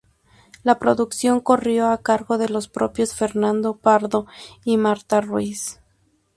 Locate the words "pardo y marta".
3.77-5.21